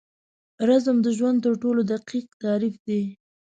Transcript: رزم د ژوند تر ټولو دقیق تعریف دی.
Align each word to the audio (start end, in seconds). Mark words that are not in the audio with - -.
رزم 0.67 0.97
د 1.05 1.07
ژوند 1.17 1.37
تر 1.45 1.53
ټولو 1.61 1.81
دقیق 1.91 2.27
تعریف 2.41 2.75
دی. 2.87 3.01